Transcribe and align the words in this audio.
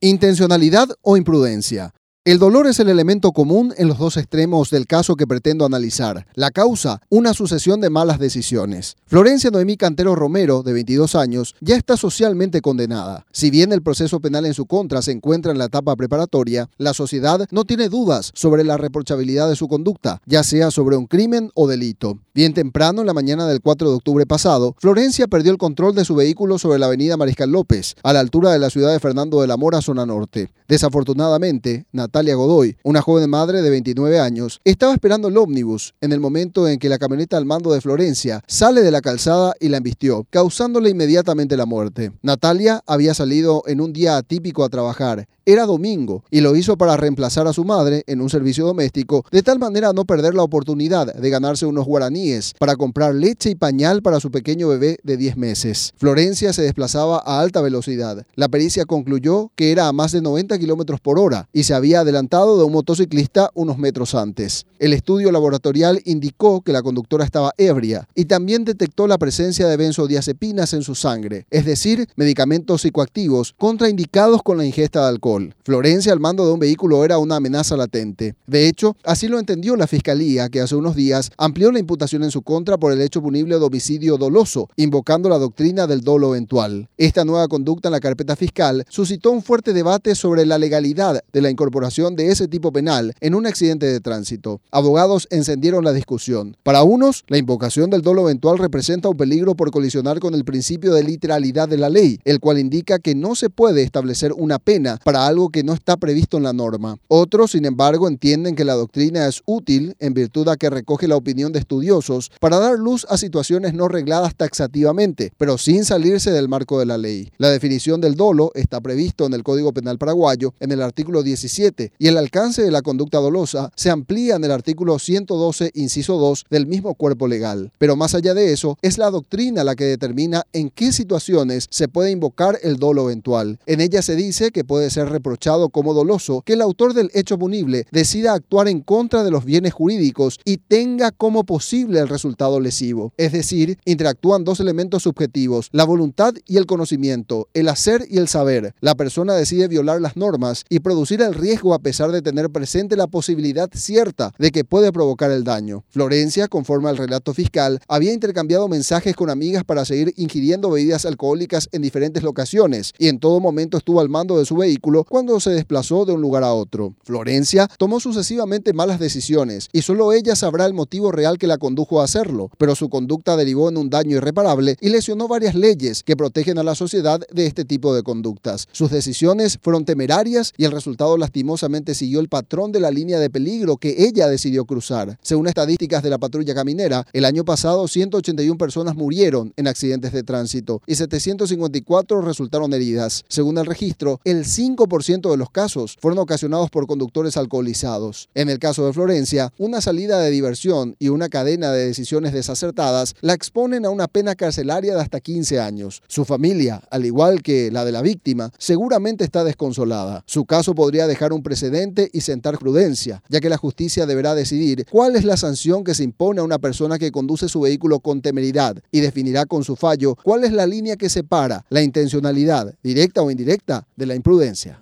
Intencionalidad 0.00 0.90
o 1.02 1.16
imprudencia. 1.16 1.92
El 2.24 2.38
dolor 2.38 2.68
es 2.68 2.78
el 2.78 2.88
elemento 2.88 3.32
común 3.32 3.74
en 3.78 3.88
los 3.88 3.98
dos 3.98 4.16
extremos 4.16 4.70
del 4.70 4.86
caso 4.86 5.16
que 5.16 5.26
pretendo 5.26 5.64
analizar. 5.64 6.26
La 6.34 6.52
causa, 6.52 7.00
una 7.08 7.34
sucesión 7.34 7.80
de 7.80 7.90
malas 7.90 8.20
decisiones. 8.20 8.96
Florencia 9.06 9.50
Noemí 9.50 9.76
Cantero 9.76 10.14
Romero, 10.14 10.62
de 10.62 10.72
22 10.72 11.16
años, 11.16 11.56
ya 11.60 11.74
está 11.74 11.96
socialmente 11.96 12.60
condenada. 12.60 13.26
Si 13.32 13.50
bien 13.50 13.72
el 13.72 13.82
proceso 13.82 14.20
penal 14.20 14.46
en 14.46 14.54
su 14.54 14.66
contra 14.66 15.02
se 15.02 15.10
encuentra 15.10 15.50
en 15.50 15.58
la 15.58 15.64
etapa 15.64 15.96
preparatoria, 15.96 16.68
la 16.76 16.94
sociedad 16.94 17.48
no 17.50 17.64
tiene 17.64 17.88
dudas 17.88 18.30
sobre 18.34 18.62
la 18.62 18.76
reprochabilidad 18.76 19.48
de 19.48 19.56
su 19.56 19.66
conducta, 19.66 20.20
ya 20.26 20.44
sea 20.44 20.70
sobre 20.70 20.96
un 20.96 21.06
crimen 21.06 21.50
o 21.54 21.66
delito. 21.66 22.18
Bien 22.38 22.54
temprano, 22.54 23.00
en 23.00 23.08
la 23.08 23.14
mañana 23.14 23.48
del 23.48 23.60
4 23.60 23.90
de 23.90 23.96
octubre 23.96 24.24
pasado, 24.24 24.76
Florencia 24.78 25.26
perdió 25.26 25.50
el 25.50 25.58
control 25.58 25.96
de 25.96 26.04
su 26.04 26.14
vehículo 26.14 26.56
sobre 26.56 26.78
la 26.78 26.86
avenida 26.86 27.16
Mariscal 27.16 27.50
López, 27.50 27.96
a 28.04 28.12
la 28.12 28.20
altura 28.20 28.52
de 28.52 28.60
la 28.60 28.70
ciudad 28.70 28.92
de 28.92 29.00
Fernando 29.00 29.40
de 29.40 29.48
la 29.48 29.56
Mora, 29.56 29.82
zona 29.82 30.06
norte. 30.06 30.52
Desafortunadamente, 30.68 31.86
Natalia 31.90 32.36
Godoy, 32.36 32.76
una 32.84 33.02
joven 33.02 33.28
madre 33.28 33.60
de 33.60 33.70
29 33.70 34.20
años, 34.20 34.60
estaba 34.62 34.92
esperando 34.92 35.26
el 35.26 35.36
ómnibus 35.36 35.94
en 36.00 36.12
el 36.12 36.20
momento 36.20 36.68
en 36.68 36.78
que 36.78 36.88
la 36.88 36.98
camioneta 36.98 37.36
al 37.36 37.44
mando 37.44 37.72
de 37.72 37.80
Florencia 37.80 38.44
sale 38.46 38.82
de 38.82 38.92
la 38.92 39.00
calzada 39.00 39.54
y 39.58 39.68
la 39.68 39.78
embistió, 39.78 40.24
causándole 40.30 40.90
inmediatamente 40.90 41.56
la 41.56 41.66
muerte. 41.66 42.12
Natalia 42.22 42.84
había 42.86 43.14
salido 43.14 43.64
en 43.66 43.80
un 43.80 43.92
día 43.92 44.16
atípico 44.16 44.62
a 44.62 44.68
trabajar 44.68 45.26
era 45.48 45.64
domingo 45.64 46.22
y 46.30 46.42
lo 46.42 46.54
hizo 46.56 46.76
para 46.76 46.98
reemplazar 46.98 47.46
a 47.46 47.54
su 47.54 47.64
madre 47.64 48.04
en 48.06 48.20
un 48.20 48.28
servicio 48.28 48.66
doméstico, 48.66 49.24
de 49.32 49.42
tal 49.42 49.58
manera 49.58 49.94
no 49.94 50.04
perder 50.04 50.34
la 50.34 50.42
oportunidad 50.42 51.14
de 51.14 51.30
ganarse 51.30 51.64
unos 51.64 51.86
guaraníes 51.86 52.54
para 52.58 52.76
comprar 52.76 53.14
leche 53.14 53.48
y 53.48 53.54
pañal 53.54 54.02
para 54.02 54.20
su 54.20 54.30
pequeño 54.30 54.68
bebé 54.68 54.98
de 55.02 55.16
10 55.16 55.38
meses. 55.38 55.94
Florencia 55.96 56.52
se 56.52 56.60
desplazaba 56.60 57.22
a 57.24 57.40
alta 57.40 57.62
velocidad. 57.62 58.26
La 58.34 58.48
pericia 58.48 58.84
concluyó 58.84 59.50
que 59.56 59.72
era 59.72 59.88
a 59.88 59.92
más 59.94 60.12
de 60.12 60.20
90 60.20 60.58
kilómetros 60.58 61.00
por 61.00 61.18
hora 61.18 61.48
y 61.54 61.62
se 61.62 61.72
había 61.72 62.00
adelantado 62.00 62.58
de 62.58 62.64
un 62.64 62.72
motociclista 62.72 63.50
unos 63.54 63.78
metros 63.78 64.14
antes. 64.14 64.66
El 64.78 64.92
estudio 64.92 65.32
laboratorial 65.32 66.02
indicó 66.04 66.60
que 66.60 66.74
la 66.74 66.82
conductora 66.82 67.24
estaba 67.24 67.54
ebria 67.56 68.06
y 68.14 68.26
también 68.26 68.66
detectó 68.66 69.06
la 69.06 69.16
presencia 69.16 69.66
de 69.66 69.78
benzodiazepinas 69.78 70.74
en 70.74 70.82
su 70.82 70.94
sangre, 70.94 71.46
es 71.50 71.64
decir, 71.64 72.06
medicamentos 72.16 72.82
psicoactivos 72.82 73.54
contraindicados 73.56 74.42
con 74.42 74.58
la 74.58 74.66
ingesta 74.66 75.00
de 75.00 75.08
alcohol. 75.08 75.37
Florencia 75.64 76.12
al 76.12 76.20
mando 76.20 76.46
de 76.46 76.52
un 76.52 76.60
vehículo 76.60 77.04
era 77.04 77.18
una 77.18 77.36
amenaza 77.36 77.76
latente. 77.76 78.34
De 78.46 78.68
hecho, 78.68 78.96
así 79.04 79.28
lo 79.28 79.38
entendió 79.38 79.76
la 79.76 79.86
Fiscalía, 79.86 80.48
que 80.48 80.60
hace 80.60 80.76
unos 80.76 80.96
días 80.96 81.30
amplió 81.36 81.72
la 81.72 81.78
imputación 81.78 82.24
en 82.24 82.30
su 82.30 82.42
contra 82.42 82.78
por 82.78 82.92
el 82.92 83.00
hecho 83.00 83.22
punible 83.22 83.58
de 83.58 83.64
homicidio 83.64 84.16
doloso, 84.16 84.68
invocando 84.76 85.28
la 85.28 85.38
doctrina 85.38 85.86
del 85.86 86.02
dolo 86.02 86.34
eventual. 86.34 86.88
Esta 86.96 87.24
nueva 87.24 87.48
conducta 87.48 87.88
en 87.88 87.92
la 87.92 88.00
carpeta 88.00 88.36
fiscal 88.36 88.84
suscitó 88.88 89.30
un 89.30 89.42
fuerte 89.42 89.72
debate 89.72 90.14
sobre 90.14 90.46
la 90.46 90.58
legalidad 90.58 91.22
de 91.32 91.42
la 91.42 91.50
incorporación 91.50 92.16
de 92.16 92.30
ese 92.30 92.48
tipo 92.48 92.72
penal 92.72 93.14
en 93.20 93.34
un 93.34 93.46
accidente 93.46 93.86
de 93.86 94.00
tránsito. 94.00 94.60
Abogados 94.70 95.28
encendieron 95.30 95.84
la 95.84 95.92
discusión. 95.92 96.56
Para 96.62 96.82
unos, 96.82 97.24
la 97.28 97.38
invocación 97.38 97.90
del 97.90 98.02
dolo 98.02 98.22
eventual 98.22 98.58
representa 98.58 99.08
un 99.08 99.16
peligro 99.16 99.54
por 99.54 99.70
colisionar 99.70 100.18
con 100.20 100.34
el 100.34 100.44
principio 100.44 100.94
de 100.94 101.04
literalidad 101.04 101.68
de 101.68 101.78
la 101.78 101.90
ley, 101.90 102.20
el 102.24 102.40
cual 102.40 102.58
indica 102.58 102.98
que 102.98 103.14
no 103.14 103.34
se 103.34 103.50
puede 103.50 103.82
establecer 103.82 104.32
una 104.32 104.58
pena 104.58 104.98
para 105.04 105.26
algo 105.28 105.50
que 105.50 105.62
no 105.62 105.72
está 105.72 105.96
previsto 105.96 106.36
en 106.36 106.42
la 106.42 106.52
norma. 106.52 106.98
Otros, 107.08 107.52
sin 107.52 107.64
embargo, 107.64 108.08
entienden 108.08 108.56
que 108.56 108.64
la 108.64 108.74
doctrina 108.74 109.26
es 109.26 109.42
útil 109.46 109.94
en 110.00 110.14
virtud 110.14 110.48
a 110.48 110.56
que 110.56 110.70
recoge 110.70 111.06
la 111.06 111.16
opinión 111.16 111.52
de 111.52 111.60
estudiosos 111.60 112.30
para 112.40 112.58
dar 112.58 112.78
luz 112.78 113.06
a 113.08 113.18
situaciones 113.18 113.74
no 113.74 113.88
regladas 113.88 114.34
taxativamente, 114.34 115.32
pero 115.36 115.58
sin 115.58 115.84
salirse 115.84 116.30
del 116.30 116.48
marco 116.48 116.78
de 116.78 116.86
la 116.86 116.98
ley. 116.98 117.30
La 117.38 117.50
definición 117.50 118.00
del 118.00 118.16
dolo 118.16 118.50
está 118.54 118.80
previsto 118.80 119.26
en 119.26 119.34
el 119.34 119.44
Código 119.44 119.72
Penal 119.72 119.98
paraguayo 119.98 120.54
en 120.60 120.72
el 120.72 120.82
artículo 120.82 121.22
17 121.22 121.92
y 121.98 122.06
el 122.08 122.16
alcance 122.16 122.62
de 122.62 122.70
la 122.70 122.82
conducta 122.82 123.18
dolosa 123.18 123.70
se 123.76 123.90
amplía 123.90 124.36
en 124.36 124.44
el 124.44 124.50
artículo 124.50 124.98
112, 124.98 125.70
inciso 125.74 126.16
2 126.16 126.46
del 126.50 126.66
mismo 126.66 126.94
cuerpo 126.94 127.28
legal. 127.28 127.72
Pero 127.78 127.96
más 127.96 128.14
allá 128.14 128.34
de 128.34 128.52
eso, 128.52 128.78
es 128.82 128.98
la 128.98 129.10
doctrina 129.10 129.64
la 129.64 129.76
que 129.76 129.84
determina 129.84 130.44
en 130.52 130.70
qué 130.70 130.92
situaciones 130.92 131.66
se 131.70 131.88
puede 131.88 132.10
invocar 132.10 132.58
el 132.62 132.78
dolo 132.78 133.04
eventual. 133.04 133.58
En 133.66 133.80
ella 133.80 134.02
se 134.02 134.16
dice 134.16 134.50
que 134.50 134.64
puede 134.64 134.90
ser 134.90 135.10
reprochado 135.18 135.68
como 135.68 135.94
doloso 135.94 136.42
que 136.42 136.52
el 136.52 136.62
autor 136.62 136.94
del 136.94 137.10
hecho 137.12 137.38
punible 137.38 137.86
decida 137.90 138.34
actuar 138.34 138.68
en 138.68 138.80
contra 138.80 139.24
de 139.24 139.32
los 139.32 139.44
bienes 139.44 139.72
jurídicos 139.72 140.38
y 140.44 140.58
tenga 140.58 141.10
como 141.10 141.44
posible 141.44 141.98
el 141.98 142.08
resultado 142.08 142.60
lesivo. 142.60 143.12
Es 143.16 143.32
decir, 143.32 143.78
interactúan 143.84 144.44
dos 144.44 144.60
elementos 144.60 145.02
subjetivos, 145.02 145.70
la 145.72 145.84
voluntad 145.84 146.34
y 146.46 146.56
el 146.56 146.66
conocimiento, 146.66 147.48
el 147.52 147.68
hacer 147.68 148.06
y 148.08 148.18
el 148.18 148.28
saber. 148.28 148.74
La 148.80 148.94
persona 148.94 149.34
decide 149.34 149.66
violar 149.66 150.00
las 150.00 150.16
normas 150.16 150.64
y 150.68 150.78
producir 150.78 151.20
el 151.20 151.34
riesgo 151.34 151.74
a 151.74 151.80
pesar 151.80 152.12
de 152.12 152.22
tener 152.22 152.50
presente 152.50 152.96
la 152.96 153.08
posibilidad 153.08 153.68
cierta 153.74 154.32
de 154.38 154.52
que 154.52 154.64
puede 154.64 154.92
provocar 154.92 155.32
el 155.32 155.42
daño. 155.42 155.84
Florencia, 155.88 156.46
conforme 156.46 156.88
al 156.88 156.96
relato 156.96 157.34
fiscal, 157.34 157.80
había 157.88 158.12
intercambiado 158.12 158.68
mensajes 158.68 159.16
con 159.16 159.30
amigas 159.30 159.64
para 159.64 159.84
seguir 159.84 160.14
ingiriendo 160.16 160.70
bebidas 160.70 161.04
alcohólicas 161.06 161.68
en 161.72 161.82
diferentes 161.82 162.22
locaciones 162.22 162.92
y 162.98 163.08
en 163.08 163.18
todo 163.18 163.40
momento 163.40 163.78
estuvo 163.78 164.00
al 164.00 164.08
mando 164.08 164.38
de 164.38 164.44
su 164.44 164.56
vehículo 164.56 164.97
cuando 165.04 165.40
se 165.40 165.50
desplazó 165.50 166.04
de 166.04 166.12
un 166.12 166.20
lugar 166.20 166.44
a 166.44 166.52
otro. 166.52 166.94
Florencia 167.02 167.68
tomó 167.78 168.00
sucesivamente 168.00 168.72
malas 168.72 168.98
decisiones 168.98 169.68
y 169.72 169.82
solo 169.82 170.12
ella 170.12 170.36
sabrá 170.36 170.66
el 170.66 170.74
motivo 170.74 171.12
real 171.12 171.38
que 171.38 171.46
la 171.46 171.58
condujo 171.58 172.00
a 172.00 172.04
hacerlo, 172.04 172.50
pero 172.58 172.74
su 172.74 172.88
conducta 172.88 173.36
derivó 173.36 173.68
en 173.68 173.76
un 173.76 173.90
daño 173.90 174.16
irreparable 174.16 174.76
y 174.80 174.88
lesionó 174.88 175.28
varias 175.28 175.54
leyes 175.54 176.02
que 176.02 176.16
protegen 176.16 176.58
a 176.58 176.62
la 176.62 176.74
sociedad 176.74 177.20
de 177.32 177.46
este 177.46 177.64
tipo 177.64 177.94
de 177.94 178.02
conductas. 178.02 178.68
Sus 178.72 178.90
decisiones 178.90 179.58
fueron 179.62 179.84
temerarias 179.84 180.52
y 180.56 180.64
el 180.64 180.72
resultado 180.72 181.16
lastimosamente 181.16 181.94
siguió 181.94 182.20
el 182.20 182.28
patrón 182.28 182.72
de 182.72 182.80
la 182.80 182.90
línea 182.90 183.18
de 183.18 183.30
peligro 183.30 183.76
que 183.76 184.06
ella 184.06 184.28
decidió 184.28 184.64
cruzar. 184.64 185.18
Según 185.22 185.46
estadísticas 185.46 186.02
de 186.02 186.10
la 186.10 186.18
patrulla 186.18 186.54
caminera, 186.54 187.06
el 187.12 187.24
año 187.24 187.44
pasado 187.44 187.86
181 187.88 188.56
personas 188.58 188.96
murieron 188.96 189.52
en 189.56 189.68
accidentes 189.68 190.12
de 190.12 190.22
tránsito 190.22 190.82
y 190.86 190.94
754 190.94 192.20
resultaron 192.20 192.72
heridas. 192.72 193.24
Según 193.28 193.58
el 193.58 193.66
registro, 193.66 194.20
el 194.24 194.44
5 194.44 194.87
ciento 195.04 195.30
de 195.30 195.36
los 195.36 195.50
casos 195.50 195.96
fueron 196.00 196.18
ocasionados 196.18 196.70
por 196.70 196.86
conductores 196.86 197.36
alcoholizados. 197.36 198.28
En 198.34 198.48
el 198.48 198.58
caso 198.58 198.86
de 198.86 198.92
Florencia, 198.92 199.52
una 199.58 199.80
salida 199.80 200.20
de 200.20 200.30
diversión 200.30 200.96
y 200.98 201.08
una 201.08 201.28
cadena 201.28 201.72
de 201.72 201.86
decisiones 201.86 202.32
desacertadas 202.32 203.14
la 203.20 203.34
exponen 203.34 203.84
a 203.84 203.90
una 203.90 204.08
pena 204.08 204.34
carcelaria 204.34 204.94
de 204.94 205.00
hasta 205.00 205.20
15 205.20 205.60
años. 205.60 206.02
Su 206.08 206.24
familia, 206.24 206.82
al 206.90 207.04
igual 207.04 207.42
que 207.42 207.70
la 207.70 207.84
de 207.84 207.92
la 207.92 208.02
víctima, 208.02 208.50
seguramente 208.58 209.24
está 209.24 209.44
desconsolada. 209.44 210.24
Su 210.26 210.44
caso 210.44 210.74
podría 210.74 211.06
dejar 211.06 211.32
un 211.32 211.42
precedente 211.42 212.10
y 212.12 212.22
sentar 212.22 212.58
prudencia, 212.58 213.22
ya 213.28 213.40
que 213.40 213.48
la 213.48 213.56
justicia 213.56 214.06
deberá 214.06 214.34
decidir 214.34 214.86
cuál 214.90 215.16
es 215.16 215.24
la 215.24 215.36
sanción 215.36 215.84
que 215.84 215.94
se 215.94 216.04
impone 216.04 216.40
a 216.40 216.44
una 216.44 216.58
persona 216.58 216.98
que 216.98 217.12
conduce 217.12 217.48
su 217.48 217.60
vehículo 217.60 218.00
con 218.00 218.22
temeridad 218.22 218.76
y 218.90 219.00
definirá 219.00 219.46
con 219.46 219.64
su 219.64 219.76
fallo 219.76 220.16
cuál 220.22 220.44
es 220.44 220.52
la 220.52 220.66
línea 220.66 220.96
que 220.96 221.08
separa 221.08 221.64
la 221.68 221.82
intencionalidad, 221.82 222.74
directa 222.82 223.22
o 223.22 223.30
indirecta, 223.30 223.86
de 223.96 224.06
la 224.06 224.14
imprudencia. 224.14 224.77